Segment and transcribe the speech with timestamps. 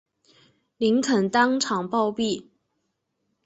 [0.77, 2.47] 林肯当场暴毙。